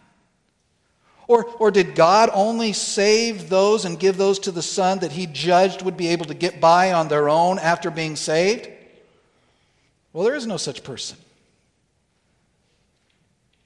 [1.33, 5.25] Or, or did God only save those and give those to the Son that He
[5.25, 8.69] judged would be able to get by on their own after being saved?
[10.13, 11.17] Well, there is no such person.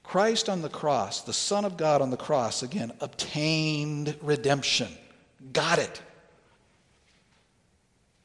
[0.01, 4.87] Christ on the cross, the Son of God on the cross, again, obtained redemption.
[5.51, 6.01] Got it.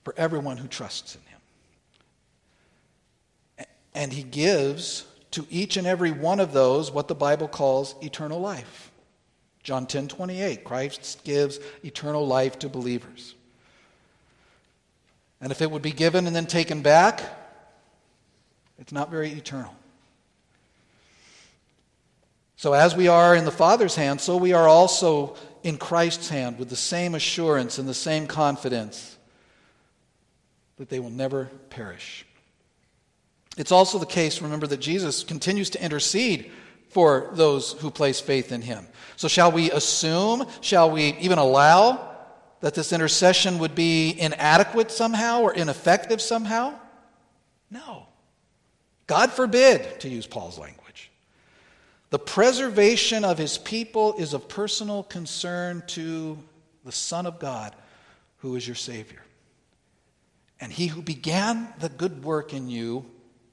[0.05, 1.41] For everyone who trusts in Him.
[3.93, 8.39] And He gives to each and every one of those what the Bible calls eternal
[8.39, 8.92] life.
[9.63, 13.35] John 10 28, Christ gives eternal life to believers.
[15.41, 17.23] And if it would be given and then taken back,
[18.79, 19.75] it's not very eternal.
[22.57, 26.59] So, as we are in the Father's hand, so we are also in Christ's hand
[26.59, 29.17] with the same assurance and the same confidence
[30.77, 32.25] that they will never perish.
[33.57, 36.51] It's also the case, remember, that Jesus continues to intercede
[36.93, 38.87] for those who place faith in him.
[39.17, 42.11] So, shall we assume, shall we even allow
[42.61, 46.75] that this intercession would be inadequate somehow or ineffective somehow?
[47.71, 48.07] No.
[49.07, 51.11] God forbid, to use Paul's language.
[52.11, 56.39] The preservation of his people is of personal concern to
[56.85, 57.75] the Son of God,
[58.39, 59.23] who is your Savior.
[60.61, 63.07] And he who began the good work in you,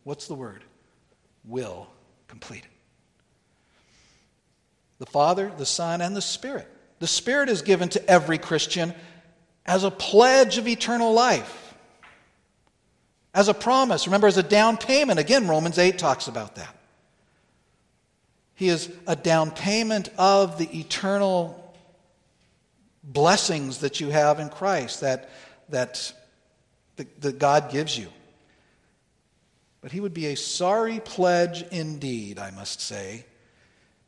[0.04, 0.64] what's the word?
[1.46, 1.88] Will
[2.28, 2.79] complete it
[5.00, 6.68] the Father, the Son, and the Spirit.
[7.00, 8.94] The Spirit is given to every Christian
[9.66, 11.74] as a pledge of eternal life,
[13.34, 14.08] as a promise.
[14.08, 15.20] Remember, as a down payment.
[15.20, 16.76] Again, Romans 8 talks about that.
[18.56, 21.74] He is a down payment of the eternal
[23.04, 25.30] blessings that you have in Christ, that,
[25.70, 26.14] that,
[26.98, 28.08] that God gives you.
[29.82, 33.26] But he would be a sorry pledge indeed, I must say,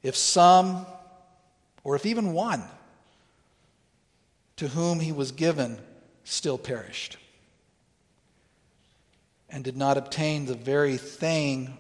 [0.04, 0.86] if some,
[1.84, 2.64] or if even one,
[4.58, 5.80] to whom he was given
[6.24, 7.18] still perished
[9.50, 11.76] and did not obtain the very thing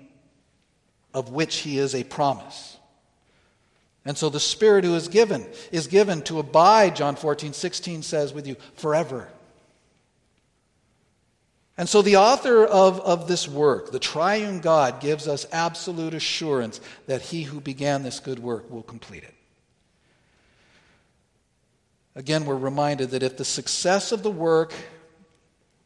[1.13, 2.77] of which he is a promise.
[4.03, 8.33] And so the Spirit who is given is given to abide, John 14, 16 says,
[8.33, 9.29] with you forever.
[11.81, 16.79] And so the author of, of this work, the triune God, gives us absolute assurance
[17.07, 19.33] that he who began this good work will complete it.
[22.13, 24.75] Again, we're reminded that if the success of the work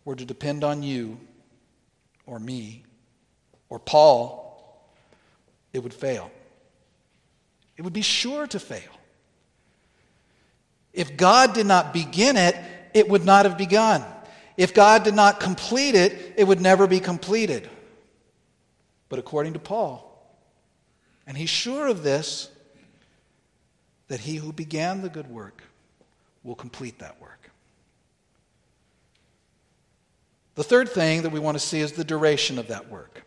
[0.04, 1.18] were to depend on you
[2.26, 2.84] or me
[3.70, 4.92] or Paul,
[5.72, 6.30] it would fail.
[7.78, 8.82] It would be sure to fail.
[10.92, 12.58] If God did not begin it,
[12.94, 14.04] it would not have begun.
[14.58, 17.70] If God did not complete it, it would never be completed.
[19.10, 20.02] But according to Paul,
[21.28, 22.50] and he's sure of this,
[24.08, 25.64] that he who began the good work
[26.44, 27.50] will complete that work.
[30.56, 33.26] The third thing that we want to see is the duration of that work.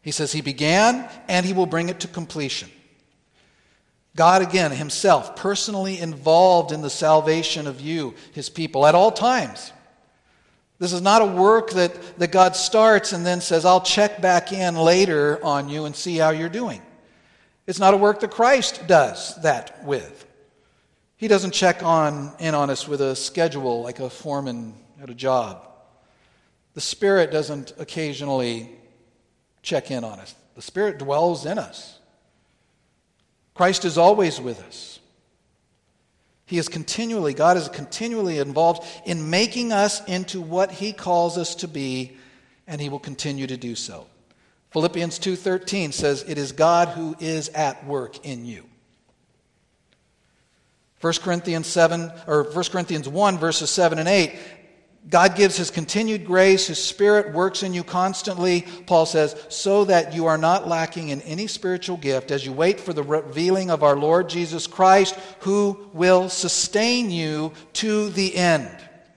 [0.00, 2.70] He says he began and he will bring it to completion.
[4.16, 9.72] God, again, himself, personally involved in the salvation of you, his people, at all times.
[10.78, 14.52] This is not a work that, that God starts and then says, I'll check back
[14.52, 16.82] in later on you and see how you're doing.
[17.66, 20.26] It's not a work that Christ does that with.
[21.16, 25.14] He doesn't check on in on us with a schedule like a foreman at a
[25.14, 25.66] job.
[26.74, 28.70] The Spirit doesn't occasionally
[29.62, 30.34] check in on us.
[30.54, 31.93] The Spirit dwells in us.
[33.54, 34.98] Christ is always with us.
[36.46, 41.54] He is continually, God is continually involved in making us into what He calls us
[41.56, 42.16] to be,
[42.66, 44.06] and He will continue to do so.
[44.70, 48.64] Philippians 2:13 says it is God who is at work in you.
[51.00, 54.34] 1 Corinthians 7 or 1 Corinthians 1 verses 7 and 8
[55.08, 60.14] God gives his continued grace, his spirit works in you constantly, Paul says, so that
[60.14, 63.82] you are not lacking in any spiritual gift as you wait for the revealing of
[63.82, 68.70] our Lord Jesus Christ, who will sustain you to the end,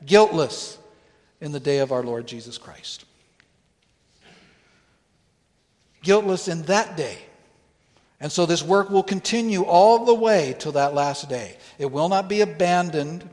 [0.05, 0.77] guiltless
[1.39, 3.05] in the day of our Lord Jesus Christ
[6.07, 7.17] guiltless in that day.
[8.21, 11.57] And so this work will continue all the way till that last day.
[11.77, 13.29] It will not be abandoned.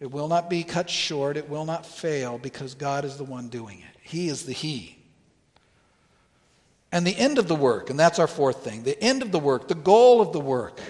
[0.00, 1.36] It will not be cut short.
[1.36, 3.98] It will not fail because God is the one doing it.
[4.02, 4.98] He is the He.
[6.92, 9.38] And the end of the work, and that's our fourth thing the end of the
[9.38, 10.80] work, the goal of the work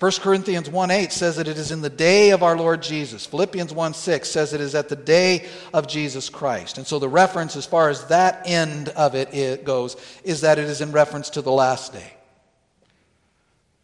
[0.00, 3.26] 1 Corinthians 1 8 says that it is in the day of our Lord Jesus.
[3.26, 6.78] Philippians 1 6 says it is at the day of Jesus Christ.
[6.78, 10.58] And so the reference, as far as that end of it, it goes, is that
[10.58, 12.14] it is in reference to the last day.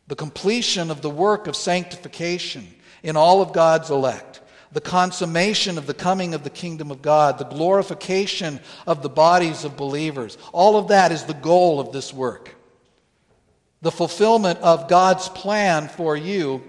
[0.07, 2.67] The completion of the work of sanctification
[3.07, 4.41] in all of God's elect,
[4.73, 9.63] the consummation of the coming of the kingdom of God, the glorification of the bodies
[9.63, 12.57] of believers, all of that is the goal of this work.
[13.81, 16.65] The fulfillment of God's plan for you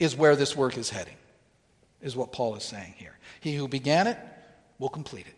[0.00, 1.16] is where this work is heading,
[2.00, 3.18] is what Paul is saying here.
[3.40, 4.16] He who began it
[4.78, 5.34] will complete it.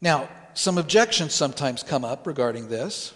[0.00, 3.14] Now, some objections sometimes come up regarding this.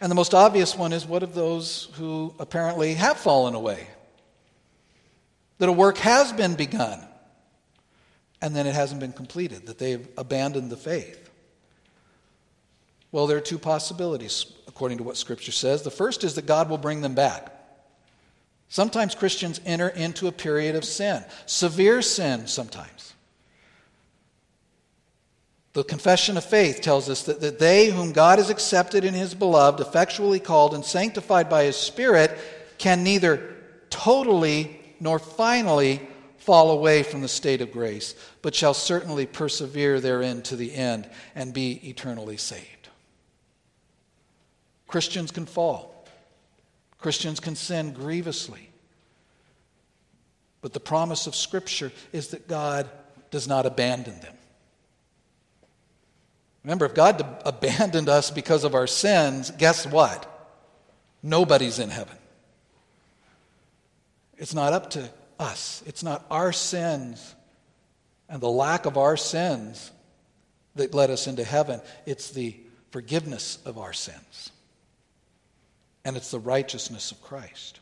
[0.00, 3.86] And the most obvious one is what of those who apparently have fallen away?
[5.58, 7.04] That a work has been begun
[8.40, 11.28] and then it hasn't been completed, that they've abandoned the faith.
[13.10, 15.82] Well, there are two possibilities, according to what Scripture says.
[15.82, 17.52] The first is that God will bring them back.
[18.68, 23.14] Sometimes Christians enter into a period of sin, severe sin sometimes.
[25.78, 29.32] The confession of faith tells us that, that they whom God has accepted in his
[29.32, 32.36] beloved, effectually called and sanctified by his Spirit,
[32.78, 33.54] can neither
[33.88, 36.00] totally nor finally
[36.38, 41.08] fall away from the state of grace, but shall certainly persevere therein to the end
[41.36, 42.88] and be eternally saved.
[44.88, 46.08] Christians can fall,
[46.98, 48.70] Christians can sin grievously.
[50.60, 52.90] But the promise of Scripture is that God
[53.30, 54.37] does not abandon them.
[56.64, 60.26] Remember, if God abandoned us because of our sins, guess what?
[61.22, 62.16] Nobody's in heaven.
[64.36, 67.34] It's not up to us, it's not our sins
[68.28, 69.90] and the lack of our sins
[70.74, 72.56] that led us into heaven, it's the
[72.90, 74.50] forgiveness of our sins
[76.04, 77.80] and it's the righteousness of Christ.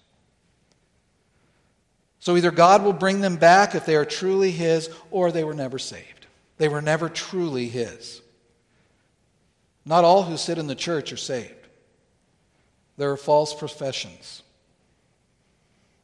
[2.19, 5.55] So either God will bring them back if they are truly His, or they were
[5.55, 6.27] never saved.
[6.59, 8.21] They were never truly His.
[9.87, 11.55] Not all who sit in the church are saved.
[12.97, 14.43] There are false professions.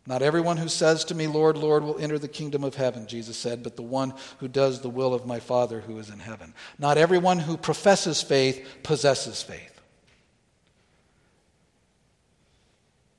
[0.07, 3.37] Not everyone who says to me, Lord, Lord, will enter the kingdom of heaven, Jesus
[3.37, 6.55] said, but the one who does the will of my Father who is in heaven.
[6.79, 9.81] Not everyone who professes faith possesses faith.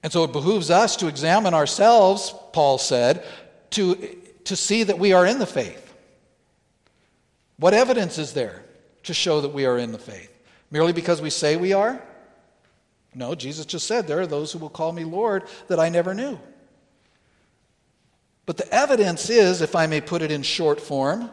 [0.02, 3.26] And so it behooves us to examine ourselves, Paul said,
[3.72, 3.96] to,
[4.44, 5.94] to see that we are in the faith.
[7.58, 8.64] What evidence is there
[9.04, 10.33] to show that we are in the faith?
[10.74, 12.02] Merely because we say we are?
[13.14, 16.16] No, Jesus just said, There are those who will call me Lord that I never
[16.16, 16.40] knew.
[18.48, 21.30] But the evidence is, if I may put it in short form,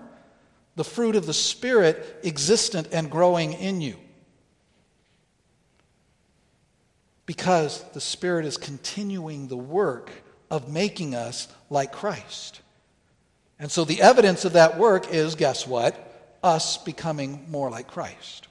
[0.76, 3.96] the fruit of the Spirit existent and growing in you.
[7.24, 10.10] Because the Spirit is continuing the work
[10.50, 12.60] of making us like Christ.
[13.58, 15.96] And so the evidence of that work is guess what?
[16.42, 18.48] Us becoming more like Christ.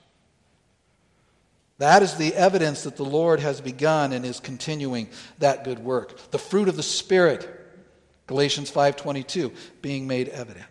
[1.80, 5.10] That is the evidence that the Lord has begun and is continuing
[5.40, 6.32] that good work.
[6.32, 7.50] The fruit of the Spirit,
[8.28, 10.66] Galatians 5:22, being made evident.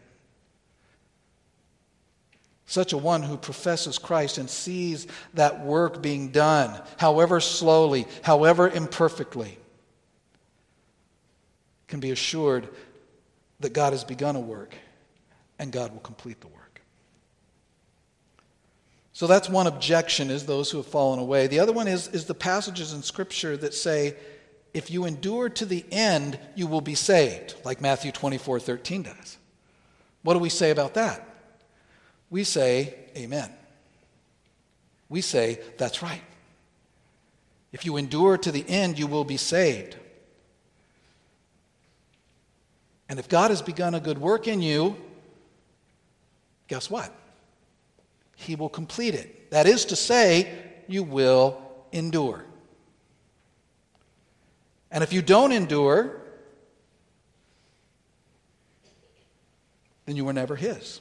[2.67, 8.69] Such a one who professes Christ and sees that work being done, however slowly, however
[8.69, 9.59] imperfectly,
[11.87, 12.69] can be assured
[13.61, 14.75] that God has begun a work
[15.59, 16.58] and God will complete the work.
[19.19, 21.49] So that's one objection is those who have fallen away.
[21.49, 24.15] The other one is, is the passages in Scripture that say,
[24.73, 29.39] if you endure to the end, you will be saved, like Matthew 24 13 does.
[30.23, 31.29] What do we say about that?
[32.31, 33.51] We say, Amen.
[35.09, 36.23] We say, That's right.
[37.73, 39.97] If you endure to the end, you will be saved.
[43.09, 44.97] And if God has begun a good work in you,
[46.69, 47.13] guess what?
[48.41, 49.51] He will complete it.
[49.51, 50.49] That is to say,
[50.87, 51.61] you will
[51.91, 52.45] endure.
[54.93, 56.23] And if you don't endure,
[60.07, 61.01] then you were never his.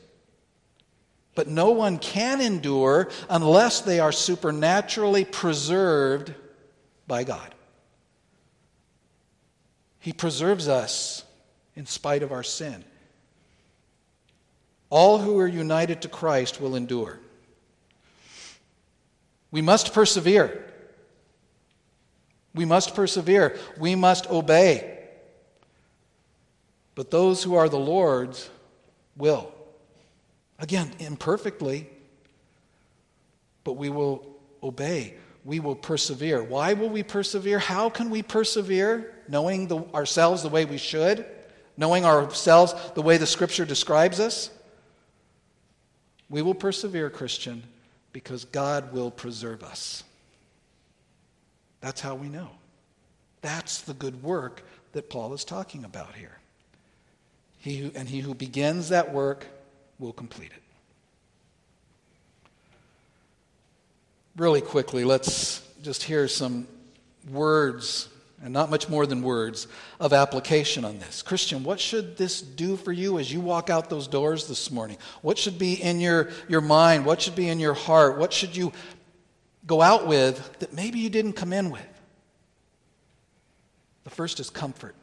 [1.36, 6.34] But no one can endure unless they are supernaturally preserved
[7.06, 7.54] by God.
[10.00, 11.24] He preserves us
[11.76, 12.84] in spite of our sin.
[14.90, 17.20] All who are united to Christ will endure.
[19.52, 20.64] We must persevere.
[22.54, 23.58] We must persevere.
[23.78, 24.98] We must obey.
[26.96, 28.50] But those who are the Lord's
[29.16, 29.54] will.
[30.60, 31.88] Again, imperfectly,
[33.64, 34.26] but we will
[34.64, 35.14] obey.
[35.46, 36.44] We will persevere.
[36.44, 37.60] Why will we persevere?
[37.60, 39.14] How can we persevere?
[39.28, 41.26] Knowing the, ourselves the way we should,
[41.78, 44.50] knowing ourselves the way the Scripture describes us.
[46.30, 47.64] We will persevere, Christian,
[48.18, 50.04] because God will preserve us.
[51.82, 52.50] That's how we know.
[53.42, 54.64] That's the good work
[54.94, 56.40] that Paul is talking about here.
[57.60, 59.46] He who, and he who begins that work
[60.00, 60.64] will complete it.
[64.36, 66.68] Really quickly, let's just hear some
[67.30, 68.10] words
[68.44, 69.68] and not much more than words,
[70.00, 71.22] of application on this.
[71.24, 74.98] Christian, what should this do for you as you walk out those doors this morning?
[75.22, 77.06] What should be in your, your mind?
[77.06, 78.18] What should be in your heart?
[78.18, 78.74] What should you
[79.66, 81.82] go out with that maybe you didn't come in with?
[84.04, 84.96] The first is comfort.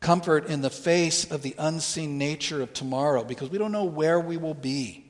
[0.00, 4.18] Comfort in the face of the unseen nature of tomorrow because we don't know where
[4.18, 5.04] we will be.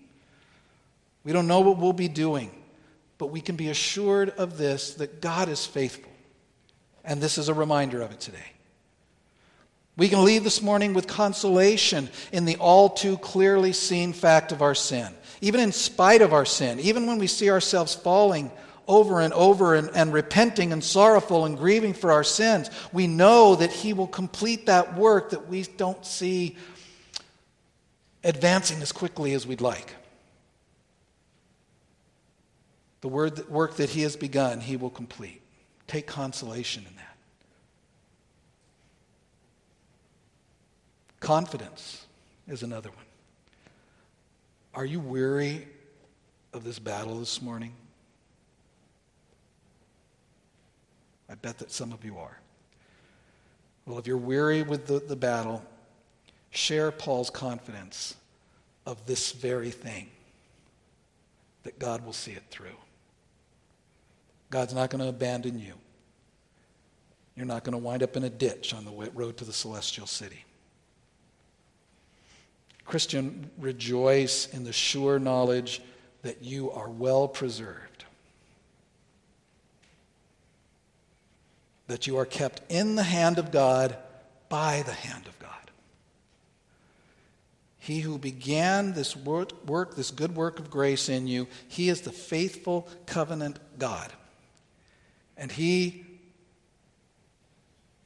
[1.25, 2.51] We don't know what we'll be doing,
[3.17, 6.12] but we can be assured of this that God is faithful
[7.05, 8.53] and this is a reminder of it today.
[9.97, 14.63] We can leave this morning with consolation in the all too clearly seen fact of
[14.63, 15.15] our sin.
[15.43, 18.51] Even in spite of our sin, even when we see ourselves falling
[18.89, 23.55] over and over and, and, repenting and sorrowful and grieving for our sins, we know
[23.57, 26.57] that He will complete that work that we don't see
[28.25, 29.95] advancing as quickly as we'd like.
[33.03, 35.42] The word, work that He has begun, He will complete.
[35.93, 37.17] Take consolation in that.
[41.21, 42.07] Confidence
[42.49, 43.05] is another one.
[44.73, 45.69] Are you weary
[46.55, 47.75] of this battle this morning?
[51.29, 52.39] I bet that some of you are.
[53.85, 55.63] Well, if you're weary with the, the battle,
[56.49, 58.15] share Paul's confidence
[58.87, 60.09] of this very thing
[61.65, 62.82] that God will see it through.
[64.53, 65.73] God's not going to abandon you.
[67.35, 70.07] You're not going to wind up in a ditch on the road to the celestial
[70.07, 70.45] city.
[72.85, 75.81] Christian, rejoice in the sure knowledge
[76.21, 78.05] that you are well preserved,
[81.87, 83.97] that you are kept in the hand of God
[84.51, 85.49] by the hand of God.
[87.79, 92.13] He who began this work, this good work of grace in you, he is the
[92.13, 94.13] faithful covenant God.
[95.43, 96.05] And he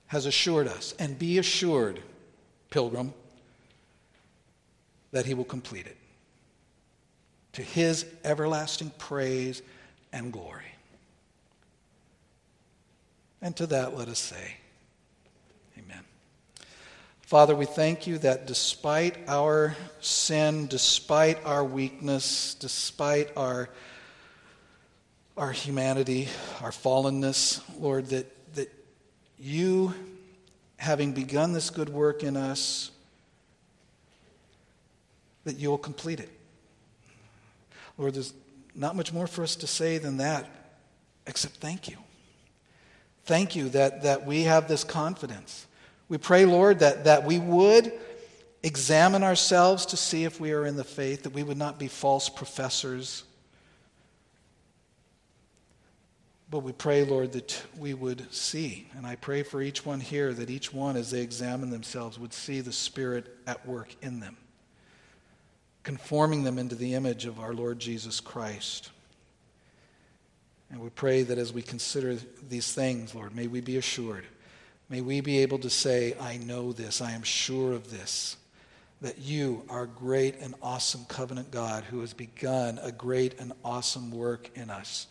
[0.06, 2.00] has assured us, and be assured,
[2.70, 3.12] pilgrim,
[5.12, 5.98] that he will complete it
[7.52, 9.60] to his everlasting praise
[10.14, 10.64] and glory.
[13.42, 14.54] And to that, let us say,
[15.78, 16.04] Amen.
[17.20, 23.68] Father, we thank you that despite our sin, despite our weakness, despite our
[25.36, 26.28] our humanity,
[26.62, 28.72] our fallenness, Lord, that, that
[29.38, 29.92] you,
[30.78, 32.90] having begun this good work in us,
[35.44, 36.30] that you will complete it.
[37.98, 38.32] Lord, there's
[38.74, 40.46] not much more for us to say than that,
[41.26, 41.96] except thank you.
[43.24, 45.66] Thank you that, that we have this confidence.
[46.08, 47.92] We pray, Lord, that, that we would
[48.62, 51.88] examine ourselves to see if we are in the faith, that we would not be
[51.88, 53.24] false professors.
[56.48, 58.88] But we pray, Lord, that we would see.
[58.96, 62.32] And I pray for each one here that each one, as they examine themselves, would
[62.32, 64.36] see the Spirit at work in them,
[65.82, 68.90] conforming them into the image of our Lord Jesus Christ.
[70.70, 72.16] And we pray that as we consider
[72.48, 74.24] these things, Lord, may we be assured.
[74.88, 78.36] May we be able to say, I know this, I am sure of this,
[79.00, 84.12] that you, our great and awesome covenant God, who has begun a great and awesome
[84.12, 85.08] work in us,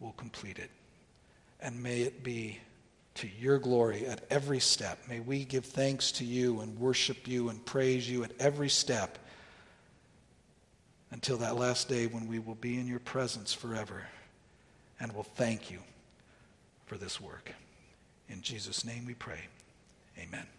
[0.00, 0.70] will complete it.
[1.60, 2.58] And may it be
[3.14, 4.98] to your glory at every step.
[5.08, 9.18] May we give thanks to you and worship you and praise you at every step
[11.10, 14.02] until that last day when we will be in your presence forever
[14.98, 15.78] and will thank you
[16.86, 17.52] for this work.
[18.28, 19.40] In Jesus' name we pray.
[20.18, 20.53] Amen.